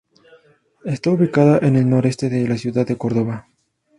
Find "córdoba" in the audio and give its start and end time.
2.97-3.49